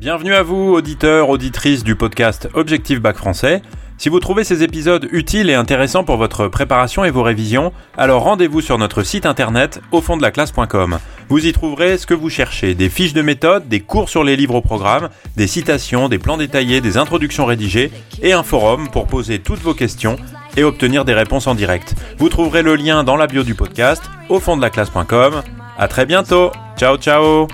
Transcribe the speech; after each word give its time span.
Bienvenue 0.00 0.32
à 0.32 0.42
vous, 0.42 0.72
auditeurs, 0.72 1.28
auditrices 1.28 1.84
du 1.84 1.94
podcast 1.94 2.48
Objectif 2.54 3.02
Bac 3.02 3.18
Français. 3.18 3.60
Si 3.98 4.08
vous 4.08 4.18
trouvez 4.18 4.44
ces 4.44 4.62
épisodes 4.62 5.06
utiles 5.12 5.50
et 5.50 5.54
intéressants 5.54 6.04
pour 6.04 6.16
votre 6.16 6.48
préparation 6.48 7.04
et 7.04 7.10
vos 7.10 7.22
révisions, 7.22 7.74
alors 7.98 8.22
rendez-vous 8.22 8.62
sur 8.62 8.78
notre 8.78 9.02
site 9.02 9.26
internet 9.26 9.82
au 9.92 10.00
fond 10.00 10.16
de 10.16 10.22
la 10.22 10.30
classe.com. 10.30 10.98
Vous 11.28 11.44
y 11.44 11.52
trouverez 11.52 11.98
ce 11.98 12.06
que 12.06 12.14
vous 12.14 12.30
cherchez, 12.30 12.74
des 12.74 12.88
fiches 12.88 13.12
de 13.12 13.20
méthode, 13.20 13.68
des 13.68 13.80
cours 13.80 14.08
sur 14.08 14.24
les 14.24 14.36
livres 14.36 14.54
au 14.54 14.62
programme, 14.62 15.10
des 15.36 15.46
citations, 15.46 16.08
des 16.08 16.18
plans 16.18 16.38
détaillés, 16.38 16.80
des 16.80 16.96
introductions 16.96 17.44
rédigées 17.44 17.92
et 18.22 18.32
un 18.32 18.42
forum 18.42 18.88
pour 18.88 19.06
poser 19.06 19.40
toutes 19.40 19.60
vos 19.60 19.74
questions 19.74 20.16
et 20.56 20.64
obtenir 20.64 21.04
des 21.04 21.12
réponses 21.12 21.46
en 21.46 21.54
direct. 21.54 21.94
Vous 22.16 22.30
trouverez 22.30 22.62
le 22.62 22.74
lien 22.74 23.04
dans 23.04 23.16
la 23.16 23.26
bio 23.26 23.42
du 23.42 23.54
podcast 23.54 24.02
au 24.30 24.40
fond 24.40 24.56
de 24.56 24.62
la 24.62 24.70
classe.com. 24.70 25.42
À 25.76 25.88
très 25.88 26.06
bientôt. 26.06 26.52
Ciao 26.78 26.96
ciao. 26.96 27.48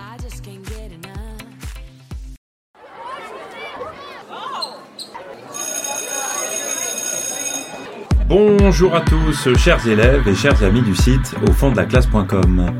Bonjour 8.79 8.94
à 8.94 9.00
tous, 9.00 9.57
chers 9.57 9.89
élèves 9.89 10.29
et 10.29 10.35
chers 10.35 10.62
amis 10.62 10.82
du 10.82 10.94
site 10.94 11.34
au 11.48 11.53
fond 11.53 11.71
de 11.71 11.79
la 11.79 11.86
classe.com. 11.86 12.71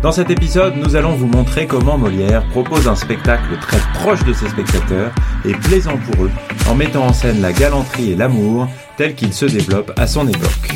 Dans 0.00 0.12
cet 0.12 0.30
épisode, 0.30 0.76
nous 0.76 0.94
allons 0.94 1.16
vous 1.16 1.26
montrer 1.26 1.66
comment 1.66 1.98
Molière 1.98 2.46
propose 2.50 2.86
un 2.86 2.94
spectacle 2.94 3.58
très 3.60 3.80
proche 3.94 4.22
de 4.22 4.32
ses 4.32 4.48
spectateurs 4.48 5.10
et 5.44 5.50
plaisant 5.50 5.96
pour 5.96 6.26
eux, 6.26 6.30
en 6.70 6.76
mettant 6.76 7.06
en 7.06 7.12
scène 7.12 7.40
la 7.40 7.52
galanterie 7.52 8.12
et 8.12 8.14
l'amour 8.14 8.68
tel 8.96 9.16
qu'il 9.16 9.32
se 9.32 9.46
développe 9.46 9.90
à 9.96 10.06
son 10.06 10.28
époque. 10.28 10.70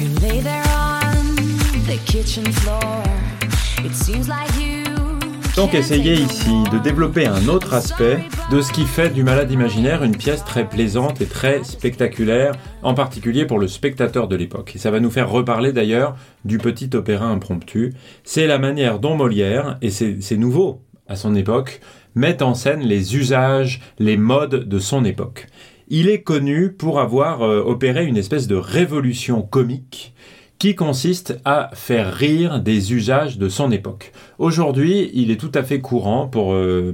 Donc 5.56 5.74
essayez 5.74 6.14
ici 6.14 6.62
de 6.72 6.78
développer 6.78 7.26
un 7.26 7.48
autre 7.48 7.74
aspect 7.74 8.20
de 8.52 8.60
ce 8.60 8.72
qui 8.72 8.84
fait 8.84 9.10
du 9.10 9.24
Malade 9.24 9.50
imaginaire 9.50 10.04
une 10.04 10.16
pièce 10.16 10.44
très 10.44 10.68
plaisante 10.68 11.20
et 11.20 11.26
très 11.26 11.64
spectaculaire, 11.64 12.52
en 12.82 12.94
particulier 12.94 13.46
pour 13.46 13.58
le 13.58 13.66
spectateur 13.66 14.28
de 14.28 14.36
l'époque. 14.36 14.72
Et 14.76 14.78
ça 14.78 14.90
va 14.90 15.00
nous 15.00 15.10
faire 15.10 15.28
reparler 15.28 15.72
d'ailleurs 15.72 16.16
du 16.44 16.58
petit 16.58 16.88
opéra 16.94 17.26
impromptu. 17.26 17.94
C'est 18.22 18.46
la 18.46 18.58
manière 18.58 19.00
dont 19.00 19.16
Molière, 19.16 19.76
et 19.82 19.90
c'est 19.90 20.36
nouveau 20.36 20.82
à 21.08 21.16
son 21.16 21.34
époque, 21.34 21.80
met 22.14 22.42
en 22.42 22.54
scène 22.54 22.80
les 22.80 23.16
usages, 23.16 23.80
les 23.98 24.16
modes 24.16 24.68
de 24.68 24.78
son 24.78 25.04
époque. 25.04 25.48
Il 25.88 26.08
est 26.08 26.22
connu 26.22 26.72
pour 26.72 27.00
avoir 27.00 27.42
euh, 27.42 27.60
opéré 27.60 28.06
une 28.06 28.16
espèce 28.16 28.46
de 28.46 28.54
révolution 28.54 29.42
comique 29.42 30.14
qui 30.60 30.74
consiste 30.74 31.40
à 31.46 31.70
faire 31.72 32.12
rire 32.12 32.60
des 32.60 32.92
usages 32.92 33.38
de 33.38 33.48
son 33.48 33.72
époque. 33.72 34.12
Aujourd'hui, 34.38 35.10
il 35.14 35.30
est 35.30 35.40
tout 35.40 35.50
à 35.54 35.62
fait 35.62 35.80
courant 35.80 36.28
pour 36.28 36.52
euh, 36.52 36.92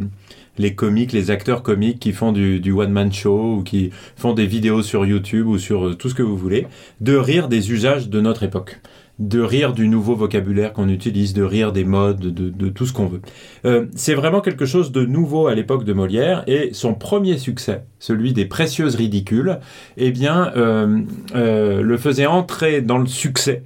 les 0.56 0.76
comiques, 0.76 1.12
les 1.12 1.32
acteurs 1.32 1.64
comiques 1.64 1.98
qui 1.98 2.12
font 2.12 2.30
du, 2.30 2.70
one-man 2.70 3.12
show 3.12 3.56
ou 3.56 3.62
qui 3.64 3.90
font 4.14 4.34
des 4.34 4.46
vidéos 4.46 4.82
sur 4.82 5.04
YouTube 5.04 5.48
ou 5.48 5.58
sur 5.58 5.88
euh, 5.88 5.94
tout 5.94 6.08
ce 6.08 6.14
que 6.14 6.22
vous 6.22 6.36
voulez, 6.36 6.68
de 7.00 7.16
rire 7.16 7.48
des 7.48 7.72
usages 7.72 8.08
de 8.08 8.20
notre 8.20 8.44
époque 8.44 8.78
de 9.18 9.40
rire 9.40 9.72
du 9.72 9.88
nouveau 9.88 10.14
vocabulaire 10.14 10.72
qu'on 10.72 10.88
utilise, 10.88 11.32
de 11.32 11.42
rire 11.42 11.72
des 11.72 11.84
modes, 11.84 12.20
de, 12.20 12.68
tout 12.68 12.86
ce 12.86 12.92
qu'on 12.92 13.06
veut. 13.06 13.22
Euh, 13.64 13.86
c'est 13.94 14.14
vraiment 14.14 14.40
quelque 14.40 14.66
chose 14.66 14.92
de 14.92 15.06
nouveau 15.06 15.46
à 15.46 15.54
l'époque 15.54 15.84
de 15.84 15.92
Molière 15.92 16.44
et 16.46 16.70
son 16.72 16.94
premier 16.94 17.38
succès, 17.38 17.84
celui 17.98 18.32
des 18.32 18.44
précieuses 18.44 18.94
ridicules, 18.94 19.58
eh 19.96 20.10
bien, 20.10 20.52
euh, 20.56 21.00
euh, 21.34 21.80
le 21.80 21.96
faisait 21.96 22.26
entrer 22.26 22.82
dans 22.82 22.98
le 22.98 23.06
succès 23.06 23.62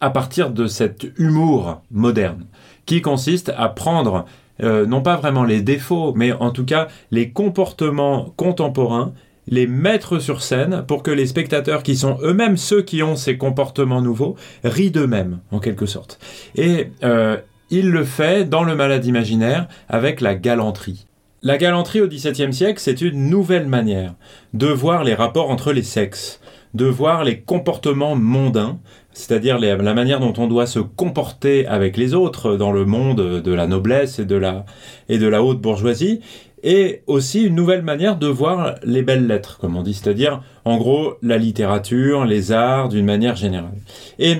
à 0.00 0.10
partir 0.10 0.50
de 0.50 0.66
cet 0.66 1.06
humour 1.18 1.82
moderne 1.90 2.46
qui 2.86 3.02
consiste 3.02 3.52
à 3.56 3.68
prendre 3.68 4.26
non 4.62 5.02
pas 5.02 5.16
vraiment 5.16 5.44
les 5.44 5.60
défauts, 5.60 6.14
mais 6.16 6.32
en 6.32 6.50
tout 6.50 6.64
cas 6.64 6.88
les 7.10 7.28
comportements 7.30 8.32
contemporains 8.36 9.12
les 9.48 9.66
mettre 9.66 10.18
sur 10.18 10.42
scène 10.42 10.84
pour 10.86 11.02
que 11.02 11.10
les 11.10 11.26
spectateurs, 11.26 11.82
qui 11.82 11.96
sont 11.96 12.18
eux-mêmes 12.22 12.56
ceux 12.56 12.82
qui 12.82 13.02
ont 13.02 13.16
ces 13.16 13.36
comportements 13.38 14.02
nouveaux, 14.02 14.36
rient 14.64 14.90
d'eux-mêmes, 14.90 15.40
en 15.50 15.60
quelque 15.60 15.86
sorte. 15.86 16.18
Et 16.54 16.90
euh, 17.04 17.36
il 17.70 17.90
le 17.90 18.04
fait 18.04 18.48
dans 18.48 18.64
le 18.64 18.74
malade 18.74 19.04
imaginaire 19.06 19.68
avec 19.88 20.20
la 20.20 20.34
galanterie. 20.34 21.06
La 21.42 21.58
galanterie 21.58 22.00
au 22.00 22.08
XVIIe 22.08 22.52
siècle, 22.52 22.80
c'est 22.80 23.02
une 23.02 23.28
nouvelle 23.28 23.68
manière 23.68 24.14
de 24.54 24.66
voir 24.66 25.04
les 25.04 25.14
rapports 25.14 25.50
entre 25.50 25.72
les 25.72 25.82
sexes, 25.82 26.40
de 26.74 26.86
voir 26.86 27.24
les 27.24 27.40
comportements 27.40 28.16
mondains, 28.16 28.78
c'est-à-dire 29.12 29.58
la 29.58 29.94
manière 29.94 30.20
dont 30.20 30.34
on 30.38 30.46
doit 30.46 30.66
se 30.66 30.78
comporter 30.78 31.66
avec 31.66 31.96
les 31.96 32.14
autres 32.14 32.56
dans 32.56 32.72
le 32.72 32.84
monde 32.84 33.40
de 33.42 33.52
la 33.52 33.66
noblesse 33.66 34.18
et 34.18 34.24
de 34.24 34.36
la, 34.36 34.66
et 35.08 35.18
de 35.18 35.26
la 35.26 35.42
haute 35.42 35.60
bourgeoisie, 35.60 36.20
et 36.66 37.04
aussi 37.06 37.44
une 37.44 37.54
nouvelle 37.54 37.82
manière 37.82 38.16
de 38.16 38.26
voir 38.26 38.74
les 38.82 39.02
belles 39.02 39.28
lettres, 39.28 39.56
comme 39.60 39.76
on 39.76 39.82
dit, 39.82 39.94
c'est-à-dire 39.94 40.42
en 40.66 40.78
gros 40.78 41.14
la 41.22 41.38
littérature, 41.38 42.24
les 42.24 42.50
arts 42.50 42.88
d'une 42.88 43.06
manière 43.06 43.36
générale. 43.36 43.78
Et 44.18 44.38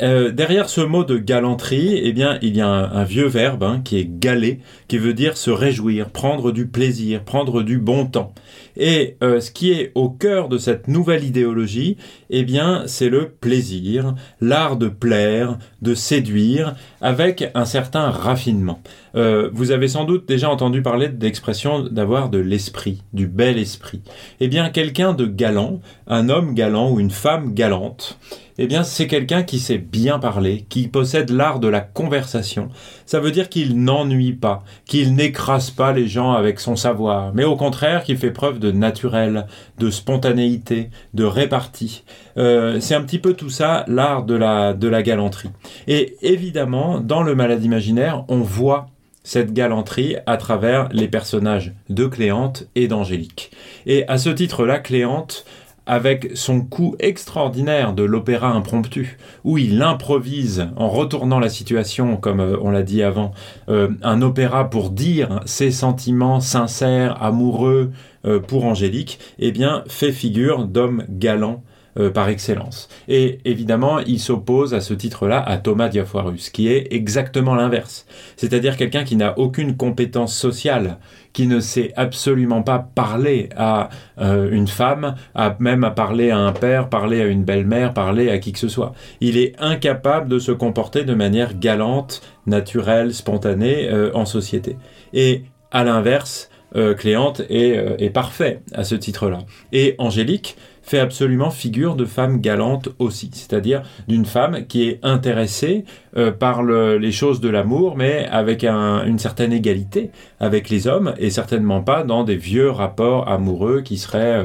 euh, 0.00 0.30
derrière 0.30 0.68
ce 0.68 0.80
mot 0.80 1.02
de 1.02 1.18
galanterie, 1.18 2.00
eh 2.02 2.12
bien, 2.12 2.38
il 2.42 2.56
y 2.56 2.60
a 2.60 2.68
un, 2.68 3.02
vieux 3.02 3.26
verbe 3.26 3.64
hein, 3.64 3.80
qui 3.84 3.98
est 3.98 4.08
galer, 4.08 4.60
qui 4.86 4.98
veut 4.98 5.14
dire 5.14 5.36
se 5.36 5.50
réjouir, 5.50 6.10
prendre 6.10 6.52
du 6.52 6.68
plaisir, 6.68 7.24
prendre 7.24 7.62
du 7.62 7.78
bon 7.78 8.06
temps. 8.06 8.32
Et 8.76 9.16
euh, 9.22 9.40
ce 9.40 9.50
qui 9.50 9.72
est 9.72 9.90
au 9.96 10.10
cœur 10.10 10.48
de 10.48 10.58
cette 10.58 10.86
nouvelle 10.86 11.24
idéologie, 11.24 11.96
eh 12.30 12.44
bien, 12.44 12.84
c'est 12.86 13.08
le 13.08 13.28
plaisir, 13.28 14.14
l'art 14.40 14.76
de 14.76 14.88
plaire, 14.88 15.58
de 15.82 15.94
séduire, 15.94 16.74
avec 17.00 17.50
un 17.54 17.64
certain 17.64 18.10
raffinement. 18.10 18.80
Euh, 19.16 19.48
vous 19.52 19.70
avez 19.70 19.86
sans 19.86 20.04
doute 20.04 20.26
déjà 20.26 20.50
entendu 20.50 20.82
parler 20.82 21.08
d'expression 21.08 21.80
d'avoir 21.84 22.30
de 22.30 22.38
l'esprit, 22.38 23.02
du 23.12 23.28
bel 23.28 23.58
esprit. 23.58 24.02
Eh 24.40 24.48
bien, 24.48 24.70
quelqu'un 24.70 25.14
de 25.14 25.26
galant, 25.26 25.63
un 26.06 26.28
homme 26.28 26.54
galant 26.54 26.90
ou 26.90 27.00
une 27.00 27.10
femme 27.10 27.54
galante, 27.54 28.18
eh 28.56 28.66
bien, 28.66 28.84
c'est 28.84 29.08
quelqu'un 29.08 29.42
qui 29.42 29.58
sait 29.58 29.78
bien 29.78 30.20
parler, 30.20 30.64
qui 30.68 30.86
possède 30.86 31.30
l'art 31.30 31.58
de 31.58 31.66
la 31.66 31.80
conversation. 31.80 32.68
Ça 33.04 33.18
veut 33.18 33.32
dire 33.32 33.48
qu'il 33.48 33.82
n'ennuie 33.82 34.32
pas, 34.32 34.62
qu'il 34.86 35.14
n'écrase 35.14 35.70
pas 35.70 35.92
les 35.92 36.06
gens 36.06 36.32
avec 36.32 36.60
son 36.60 36.76
savoir, 36.76 37.34
mais 37.34 37.42
au 37.42 37.56
contraire, 37.56 38.04
qu'il 38.04 38.16
fait 38.16 38.30
preuve 38.30 38.60
de 38.60 38.70
naturel, 38.70 39.46
de 39.78 39.90
spontanéité, 39.90 40.90
de 41.14 41.24
répartie. 41.24 42.04
Euh, 42.36 42.78
c'est 42.78 42.94
un 42.94 43.02
petit 43.02 43.18
peu 43.18 43.34
tout 43.34 43.50
ça, 43.50 43.84
l'art 43.88 44.22
de 44.22 44.34
la, 44.34 44.72
de 44.72 44.86
la 44.86 45.02
galanterie. 45.02 45.50
Et 45.88 46.16
évidemment, 46.22 47.00
dans 47.00 47.22
le 47.22 47.34
malade 47.34 47.64
imaginaire, 47.64 48.24
on 48.28 48.38
voit 48.38 48.86
cette 49.24 49.52
galanterie 49.52 50.16
à 50.26 50.36
travers 50.36 50.88
les 50.92 51.08
personnages 51.08 51.72
de 51.88 52.06
Cléante 52.06 52.68
et 52.76 52.86
d'Angélique. 52.86 53.50
Et 53.86 54.06
à 54.06 54.18
ce 54.18 54.30
titre-là, 54.30 54.78
Cléante, 54.78 55.44
avec 55.86 56.30
son 56.34 56.62
coup 56.62 56.96
extraordinaire 56.98 57.92
de 57.92 58.02
l'opéra 58.02 58.50
impromptu, 58.50 59.18
où 59.44 59.58
il 59.58 59.82
improvise 59.82 60.68
en 60.76 60.88
retournant 60.88 61.40
la 61.40 61.48
situation, 61.48 62.16
comme 62.16 62.40
euh, 62.40 62.56
on 62.62 62.70
l'a 62.70 62.82
dit 62.82 63.02
avant, 63.02 63.32
euh, 63.68 63.88
un 64.02 64.22
opéra 64.22 64.70
pour 64.70 64.90
dire 64.90 65.40
ses 65.44 65.70
sentiments 65.70 66.40
sincères, 66.40 67.22
amoureux 67.22 67.90
euh, 68.24 68.40
pour 68.40 68.64
Angélique, 68.64 69.18
eh 69.38 69.52
bien, 69.52 69.84
fait 69.86 70.12
figure 70.12 70.64
d'homme 70.64 71.04
galant 71.08 71.62
euh, 71.98 72.10
par 72.10 72.28
excellence. 72.28 72.88
Et 73.08 73.38
évidemment, 73.44 73.98
il 74.00 74.18
s'oppose 74.18 74.74
à 74.74 74.80
ce 74.80 74.94
titre-là 74.94 75.40
à 75.40 75.58
Thomas 75.58 75.88
Diafoirus, 75.88 76.50
qui 76.50 76.68
est 76.68 76.92
exactement 76.92 77.54
l'inverse. 77.54 78.06
C'est-à-dire 78.36 78.76
quelqu'un 78.76 79.04
qui 79.04 79.16
n'a 79.16 79.38
aucune 79.38 79.76
compétence 79.76 80.34
sociale, 80.34 80.98
qui 81.32 81.46
ne 81.46 81.60
sait 81.60 81.92
absolument 81.96 82.62
pas 82.62 82.78
parler 82.78 83.48
à 83.56 83.90
euh, 84.20 84.50
une 84.50 84.68
femme, 84.68 85.14
à, 85.34 85.56
même 85.58 85.84
à 85.84 85.90
parler 85.90 86.30
à 86.30 86.38
un 86.38 86.52
père, 86.52 86.88
parler 86.88 87.20
à 87.20 87.26
une 87.26 87.44
belle-mère, 87.44 87.92
parler 87.92 88.30
à 88.30 88.38
qui 88.38 88.52
que 88.52 88.58
ce 88.58 88.68
soit. 88.68 88.92
Il 89.20 89.36
est 89.36 89.54
incapable 89.58 90.28
de 90.28 90.38
se 90.38 90.52
comporter 90.52 91.04
de 91.04 91.14
manière 91.14 91.58
galante, 91.58 92.22
naturelle, 92.46 93.14
spontanée 93.14 93.88
euh, 93.88 94.10
en 94.14 94.24
société. 94.24 94.76
Et 95.12 95.42
à 95.70 95.84
l'inverse, 95.84 96.50
Cléante 96.74 97.42
est, 97.48 97.78
est 97.98 98.10
parfait 98.10 98.60
à 98.72 98.82
ce 98.84 98.94
titre-là. 98.94 99.38
Et 99.72 99.94
Angélique, 99.98 100.56
fait 100.84 100.98
absolument 100.98 101.50
figure 101.50 101.96
de 101.96 102.04
femme 102.04 102.40
galante 102.40 102.90
aussi, 102.98 103.30
c'est-à-dire 103.32 103.82
d'une 104.06 104.26
femme 104.26 104.66
qui 104.66 104.88
est 104.88 105.00
intéressée 105.02 105.84
euh, 106.16 106.30
par 106.30 106.62
les 106.62 107.12
choses 107.12 107.40
de 107.40 107.48
l'amour, 107.48 107.96
mais 107.96 108.28
avec 108.30 108.64
une 108.64 109.18
certaine 109.18 109.52
égalité 109.52 110.10
avec 110.40 110.68
les 110.68 110.86
hommes, 110.86 111.14
et 111.18 111.30
certainement 111.30 111.80
pas 111.80 112.04
dans 112.04 112.22
des 112.22 112.36
vieux 112.36 112.70
rapports 112.70 113.28
amoureux 113.28 113.80
qui 113.80 113.96
seraient 113.96 114.44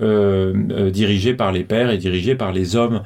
euh, 0.00 0.52
euh, 0.70 0.90
dirigés 0.90 1.34
par 1.34 1.52
les 1.52 1.62
pères 1.62 1.90
et 1.90 1.98
dirigés 1.98 2.34
par 2.34 2.52
les 2.52 2.76
hommes 2.76 3.02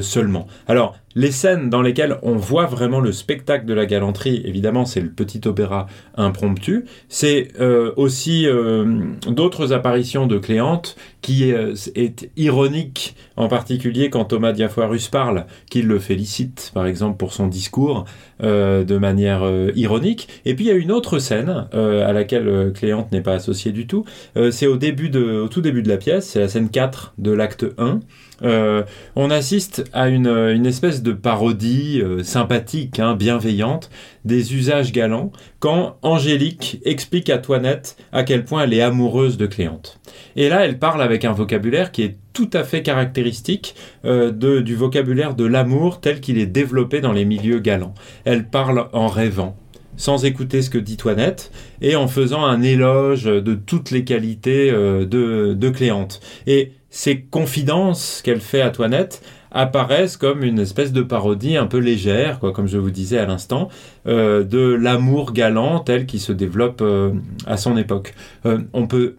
seulement. 0.00 0.46
Alors, 0.68 0.94
les 1.16 1.32
scènes 1.32 1.70
dans 1.70 1.80
lesquelles 1.80 2.18
on 2.22 2.36
voit 2.36 2.66
vraiment 2.66 3.00
le 3.00 3.10
spectacle 3.10 3.64
de 3.64 3.72
la 3.72 3.86
galanterie, 3.86 4.42
évidemment, 4.44 4.84
c'est 4.84 5.00
le 5.00 5.08
petit 5.08 5.40
opéra 5.46 5.86
impromptu. 6.14 6.84
C'est 7.08 7.48
euh, 7.58 7.92
aussi 7.96 8.46
euh, 8.46 9.02
d'autres 9.26 9.72
apparitions 9.72 10.26
de 10.26 10.36
Cléante 10.36 10.94
qui 11.22 11.52
euh, 11.54 11.74
est 11.94 12.30
ironique, 12.36 13.16
en 13.36 13.48
particulier 13.48 14.10
quand 14.10 14.26
Thomas 14.26 14.52
Diafoirus 14.52 15.08
parle, 15.08 15.46
qu'il 15.70 15.86
le 15.86 15.98
félicite, 15.98 16.70
par 16.74 16.86
exemple, 16.86 17.16
pour 17.16 17.32
son 17.32 17.48
discours 17.48 18.04
de 18.38 18.98
manière 18.98 19.50
ironique. 19.74 20.28
Et 20.44 20.54
puis 20.54 20.66
il 20.66 20.68
y 20.68 20.70
a 20.70 20.74
une 20.74 20.92
autre 20.92 21.18
scène 21.18 21.68
à 21.72 22.12
laquelle 22.12 22.70
Cléante 22.74 23.10
n'est 23.10 23.22
pas 23.22 23.32
associée 23.32 23.72
du 23.72 23.86
tout. 23.86 24.04
c'est 24.50 24.66
au 24.66 24.76
début 24.76 25.08
de, 25.08 25.40
au 25.40 25.48
tout 25.48 25.62
début 25.62 25.82
de 25.82 25.88
la 25.88 25.96
pièce, 25.96 26.28
c'est 26.28 26.40
la 26.40 26.48
scène 26.48 26.68
4 26.68 27.14
de 27.16 27.30
l'acte 27.30 27.64
1. 27.78 28.00
Euh, 28.42 28.82
on 29.14 29.30
assiste 29.30 29.84
à 29.92 30.08
une, 30.08 30.66
espèce 30.66 31.02
de 31.02 31.05
parodie 31.10 32.00
euh, 32.02 32.22
sympathique, 32.22 32.98
hein, 32.98 33.14
bienveillante, 33.14 33.90
des 34.24 34.54
usages 34.54 34.92
galants, 34.92 35.32
quand 35.58 35.96
Angélique 36.02 36.80
explique 36.84 37.30
à 37.30 37.38
Toinette 37.38 37.96
à 38.12 38.22
quel 38.22 38.44
point 38.44 38.64
elle 38.64 38.74
est 38.74 38.80
amoureuse 38.80 39.36
de 39.36 39.46
Cléante. 39.46 40.00
Et 40.36 40.48
là, 40.48 40.64
elle 40.64 40.78
parle 40.78 41.02
avec 41.02 41.24
un 41.24 41.32
vocabulaire 41.32 41.92
qui 41.92 42.02
est 42.02 42.16
tout 42.32 42.50
à 42.52 42.64
fait 42.64 42.82
caractéristique 42.82 43.74
euh, 44.04 44.30
du 44.60 44.74
vocabulaire 44.74 45.34
de 45.34 45.44
l'amour 45.44 46.00
tel 46.00 46.20
qu'il 46.20 46.38
est 46.38 46.46
développé 46.46 47.00
dans 47.00 47.12
les 47.12 47.24
milieux 47.24 47.60
galants. 47.60 47.94
Elle 48.24 48.48
parle 48.48 48.88
en 48.92 49.06
rêvant, 49.06 49.56
sans 49.96 50.24
écouter 50.24 50.62
ce 50.62 50.70
que 50.70 50.78
dit 50.78 50.96
Toinette 50.96 51.50
et 51.80 51.96
en 51.96 52.08
faisant 52.08 52.44
un 52.44 52.62
éloge 52.62 53.24
de 53.24 53.54
toutes 53.54 53.90
les 53.90 54.04
qualités 54.04 54.70
de, 54.70 55.54
de 55.54 55.68
Cléante. 55.70 56.20
Et 56.46 56.72
ces 56.96 57.20
confidences 57.20 58.22
qu'elle 58.24 58.40
fait 58.40 58.62
à 58.62 58.70
Toinette 58.70 59.20
apparaissent 59.50 60.16
comme 60.16 60.42
une 60.42 60.58
espèce 60.58 60.94
de 60.94 61.02
parodie 61.02 61.58
un 61.58 61.66
peu 61.66 61.76
légère, 61.76 62.38
quoi, 62.38 62.52
comme 62.52 62.66
je 62.66 62.78
vous 62.78 62.90
disais 62.90 63.18
à 63.18 63.26
l'instant, 63.26 63.68
euh, 64.06 64.44
de 64.44 64.72
l'amour 64.72 65.34
galant 65.34 65.80
tel 65.80 66.06
qui 66.06 66.18
se 66.18 66.32
développe 66.32 66.80
euh, 66.80 67.12
à 67.46 67.58
son 67.58 67.76
époque. 67.76 68.14
Euh, 68.46 68.60
on 68.72 68.86
peut 68.86 69.16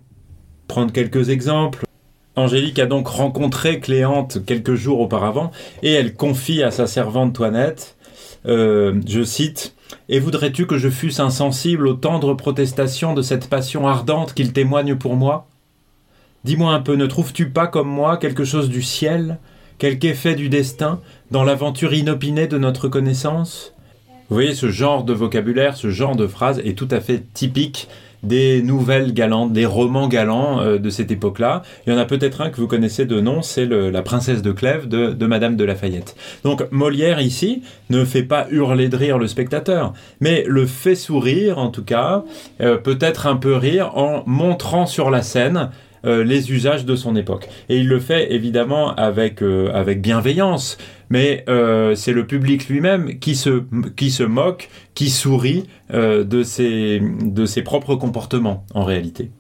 prendre 0.67 0.91
quelques 0.91 1.29
exemples. 1.29 1.83
Angélique 2.35 2.79
a 2.79 2.87
donc 2.87 3.07
rencontré 3.09 3.79
Cléante 3.79 4.43
quelques 4.43 4.73
jours 4.73 4.99
auparavant 4.99 5.51
et 5.83 5.93
elle 5.93 6.15
confie 6.15 6.63
à 6.63 6.71
sa 6.71 6.87
servante 6.87 7.33
Toinette, 7.33 7.95
je 8.43 9.23
cite, 9.23 9.75
Et 10.09 10.19
voudrais-tu 10.19 10.65
que 10.65 10.79
je 10.79 10.89
fusse 10.89 11.19
insensible 11.19 11.87
aux 11.87 11.93
tendres 11.93 12.33
protestations 12.33 13.13
de 13.13 13.21
cette 13.21 13.49
passion 13.49 13.87
ardente 13.87 14.33
qu'il 14.33 14.51
témoigne 14.51 14.95
pour 14.95 15.15
moi? 15.15 15.47
Dis-moi 16.47 16.71
un 16.71 16.79
peu, 16.79 16.95
ne 16.95 17.07
trouves-tu 17.07 17.49
pas 17.49 17.67
comme 17.67 17.89
moi 17.89 18.15
quelque 18.15 18.45
chose 18.45 18.69
du 18.69 18.81
ciel, 18.81 19.37
quelque 19.79 20.05
effet 20.05 20.33
du 20.33 20.47
destin, 20.47 21.01
dans 21.29 21.43
l'aventure 21.43 21.93
inopinée 21.93 22.47
de 22.47 22.57
notre 22.57 22.87
connaissance? 22.87 23.73
Vous 24.29 24.35
voyez, 24.35 24.55
ce 24.55 24.69
genre 24.69 25.03
de 25.03 25.11
vocabulaire, 25.11 25.75
ce 25.75 25.89
genre 25.89 26.15
de 26.15 26.25
phrase 26.25 26.61
est 26.63 26.77
tout 26.77 26.87
à 26.89 27.01
fait 27.01 27.21
typique 27.33 27.89
des 28.23 28.61
nouvelles 28.63 29.13
galantes, 29.13 29.51
des 29.51 29.65
romans 29.65 30.07
galants 30.07 30.61
euh, 30.61 30.77
de 30.77 30.89
cette 30.89 31.11
époque-là. 31.11 31.63
Il 31.85 31.91
y 31.91 31.95
en 31.95 31.99
a 31.99 32.05
peut-être 32.05 32.39
un 32.39 32.49
que 32.49 32.61
vous 32.61 32.67
connaissez 32.67 33.05
de 33.05 33.19
nom, 33.19 33.41
c'est 33.41 33.65
La 33.65 34.01
princesse 34.01 34.41
de 34.41 34.53
Clèves 34.53 34.87
de, 34.87 35.25
Madame 35.25 35.57
de 35.57 35.65
Lafayette. 35.65 36.15
Donc 36.45 36.63
Molière 36.71 37.19
ici 37.19 37.61
ne 37.89 38.05
fait 38.05 38.23
pas 38.23 38.47
hurler 38.51 38.87
de 38.87 38.95
rire 38.95 39.17
le 39.17 39.27
spectateur, 39.27 39.91
mais 40.21 40.45
le 40.47 40.65
fait 40.65 40.95
sourire 40.95 41.57
en 41.57 41.69
tout 41.69 41.83
cas, 41.83 42.23
euh, 42.61 42.77
peut-être 42.77 43.27
un 43.27 43.35
peu 43.35 43.55
rire 43.55 43.97
en 43.97 44.23
montrant 44.25 44.85
sur 44.85 45.09
la 45.09 45.21
scène 45.21 45.71
euh, 46.07 46.23
les 46.23 46.51
usages 46.51 46.85
de 46.85 46.95
son 46.95 47.15
époque. 47.15 47.47
Et 47.69 47.77
il 47.77 47.87
le 47.87 47.99
fait 47.99 48.33
évidemment 48.33 48.95
avec, 48.95 49.41
euh, 49.41 49.93
bienveillance, 49.95 50.77
mais 51.09 51.43
euh, 51.49 51.95
c'est 51.95 52.13
le 52.13 52.25
public 52.25 52.69
lui-même 52.69 53.19
qui 53.19 53.35
se, 53.35 53.63
qui 53.95 54.09
se 54.09 54.23
moque, 54.23 54.69
qui 54.95 55.09
sourit 55.09 55.65
de, 55.91 56.43
ses, 56.43 57.01
de 57.21 57.45
ses 57.45 57.61
propres 57.61 57.95
comportements 57.95 58.65
en 58.73 58.83
réalité. 58.83 59.31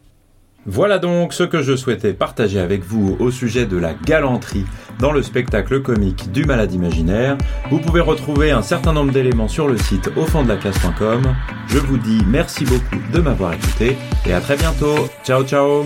Voilà 0.69 0.99
donc 0.99 1.33
ce 1.33 1.43
que 1.43 1.61
je 1.61 1.77
souhaitais 1.77 2.13
partager 2.13 2.59
avec 2.59 2.83
vous 2.83 3.15
au 3.19 3.31
sujet 3.31 3.65
de 3.65 3.77
la 3.77 3.93
galanterie 3.93 4.65
dans 4.99 5.13
le 5.13 5.23
spectacle 5.23 5.81
comique 5.81 6.29
du 6.33 6.43
malade 6.43 6.73
imaginaire. 6.73 7.37
Vous 7.69 7.79
pouvez 7.79 8.01
retrouver 8.01 8.51
un 8.51 8.61
certain 8.61 8.91
nombre 8.91 9.13
d'éléments 9.13 9.47
sur 9.47 9.69
le 9.69 9.77
site 9.77 10.11
au 10.17 10.25
fond 10.25 10.43
de 10.43 10.49
la 10.49 10.57
classe.com. 10.57 11.21
Je 11.67 11.77
vous 11.77 11.97
dis 11.97 12.21
merci 12.27 12.65
beaucoup 12.65 13.01
de 13.13 13.19
m'avoir 13.21 13.53
écouté 13.53 13.95
et 14.25 14.33
à 14.33 14.41
très 14.41 14.57
bientôt. 14.57 15.07
Ciao 15.23 15.45
ciao 15.45 15.85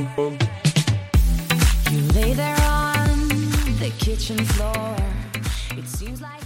kitchen 4.16 4.44
floor. 4.44 4.96
It 5.78 5.88
seems 5.88 6.22
like 6.22 6.41